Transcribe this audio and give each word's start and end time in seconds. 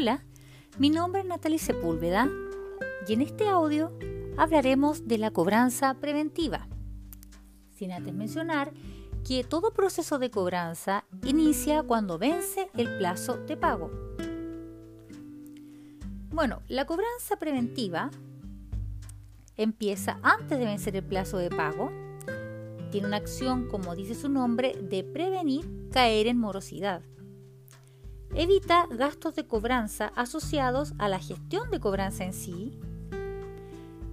Hola, 0.00 0.22
mi 0.78 0.90
nombre 0.90 1.22
es 1.22 1.26
Natalie 1.26 1.58
Sepúlveda 1.58 2.28
y 3.08 3.14
en 3.14 3.20
este 3.20 3.48
audio 3.48 3.92
hablaremos 4.36 5.08
de 5.08 5.18
la 5.18 5.32
cobranza 5.32 5.94
preventiva. 5.94 6.68
Sin 7.74 7.90
antes 7.90 8.14
mencionar 8.14 8.72
que 9.26 9.42
todo 9.42 9.72
proceso 9.72 10.20
de 10.20 10.30
cobranza 10.30 11.04
inicia 11.24 11.82
cuando 11.82 12.16
vence 12.16 12.70
el 12.76 12.96
plazo 12.96 13.38
de 13.38 13.56
pago. 13.56 13.90
Bueno, 16.30 16.62
la 16.68 16.86
cobranza 16.86 17.36
preventiva 17.40 18.12
empieza 19.56 20.20
antes 20.22 20.60
de 20.60 20.64
vencer 20.64 20.94
el 20.94 21.02
plazo 21.02 21.38
de 21.38 21.50
pago. 21.50 21.90
Tiene 22.92 23.08
una 23.08 23.16
acción, 23.16 23.66
como 23.66 23.96
dice 23.96 24.14
su 24.14 24.28
nombre, 24.28 24.74
de 24.80 25.02
prevenir 25.02 25.90
caer 25.90 26.28
en 26.28 26.38
morosidad 26.38 27.02
evita 28.34 28.86
gastos 28.90 29.34
de 29.34 29.46
cobranza 29.46 30.12
asociados 30.14 30.94
a 30.98 31.08
la 31.08 31.18
gestión 31.18 31.70
de 31.70 31.80
cobranza 31.80 32.24
en 32.24 32.32
sí, 32.32 32.78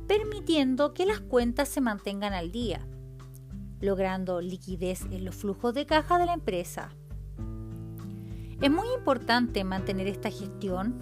permitiendo 0.08 0.94
que 0.94 1.06
las 1.06 1.20
cuentas 1.20 1.70
se 1.70 1.82
mantengan 1.82 2.34
al 2.34 2.52
día, 2.52 2.86
logrando 3.82 4.42
liquidez 4.42 5.02
en 5.12 5.26
los 5.26 5.36
flujos 5.36 5.74
de 5.74 5.86
caja 5.86 6.18
de 6.18 6.26
la 6.26 6.34
empresa. 6.34 6.92
Es 8.62 8.72
muy 8.72 8.88
importante 8.96 9.64
mantener 9.64 10.08
esta 10.08 10.32
gestión, 10.32 10.96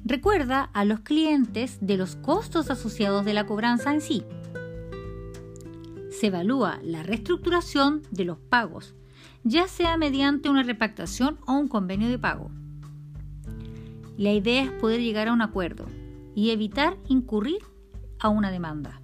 Recuerda 0.03 0.63
a 0.63 0.83
los 0.83 1.01
clientes 1.01 1.77
de 1.79 1.95
los 1.95 2.15
costos 2.15 2.71
asociados 2.71 3.23
de 3.23 3.35
la 3.35 3.45
cobranza 3.45 3.93
en 3.93 4.01
sí. 4.01 4.23
Se 6.09 6.27
evalúa 6.27 6.79
la 6.81 7.03
reestructuración 7.03 8.01
de 8.09 8.25
los 8.25 8.39
pagos, 8.39 8.95
ya 9.43 9.67
sea 9.67 9.95
mediante 9.97 10.49
una 10.49 10.63
repactación 10.63 11.37
o 11.45 11.53
un 11.53 11.67
convenio 11.67 12.09
de 12.09 12.17
pago. 12.17 12.49
La 14.17 14.31
idea 14.33 14.63
es 14.63 14.71
poder 14.71 15.01
llegar 15.01 15.27
a 15.27 15.33
un 15.33 15.43
acuerdo 15.43 15.85
y 16.33 16.49
evitar 16.49 16.97
incurrir 17.07 17.59
a 18.19 18.29
una 18.29 18.51
demanda. 18.51 19.01